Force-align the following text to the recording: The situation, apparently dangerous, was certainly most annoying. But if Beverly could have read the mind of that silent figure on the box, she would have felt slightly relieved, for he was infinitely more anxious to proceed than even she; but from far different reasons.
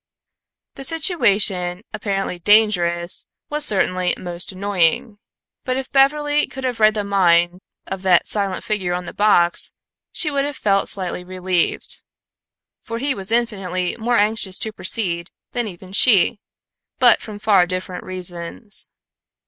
The 0.73 0.83
situation, 0.83 1.83
apparently 1.93 2.39
dangerous, 2.39 3.27
was 3.51 3.63
certainly 3.65 4.15
most 4.17 4.51
annoying. 4.51 5.19
But 5.63 5.77
if 5.77 5.91
Beverly 5.91 6.47
could 6.47 6.63
have 6.63 6.79
read 6.79 6.95
the 6.95 7.03
mind 7.03 7.59
of 7.85 8.01
that 8.01 8.25
silent 8.25 8.63
figure 8.63 8.95
on 8.95 9.05
the 9.05 9.13
box, 9.13 9.75
she 10.11 10.31
would 10.31 10.43
have 10.43 10.57
felt 10.57 10.89
slightly 10.89 11.23
relieved, 11.23 12.01
for 12.81 12.97
he 12.97 13.13
was 13.13 13.31
infinitely 13.31 13.95
more 13.95 14.17
anxious 14.17 14.57
to 14.57 14.73
proceed 14.73 15.29
than 15.51 15.67
even 15.67 15.93
she; 15.93 16.39
but 16.97 17.21
from 17.21 17.37
far 17.37 17.67
different 17.67 18.03
reasons. 18.03 18.91